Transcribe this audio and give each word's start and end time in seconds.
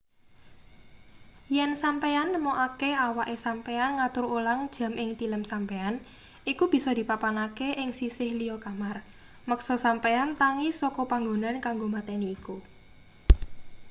yen 1.55 1.71
sampeyan 1.83 2.29
nemokake 2.33 2.89
awake 3.07 3.35
sampeyan 3.45 3.91
ngatur 3.97 4.25
ulang 4.37 4.61
jam 4.75 4.93
ing 5.03 5.09
tilem 5.19 5.43
sampeyan 5.51 5.95
iku 6.51 6.63
bisa 6.73 6.89
dipapanake 6.99 7.69
ing 7.81 7.89
sisih 7.99 8.31
liya 8.39 8.57
kamar 8.65 8.95
meksa 9.49 9.75
sampeyan 9.85 10.29
tangi 10.41 10.69
saka 10.81 11.01
panggonan 11.11 11.55
kanggo 11.65 11.87
mateni 11.95 12.27
iku 12.37 12.55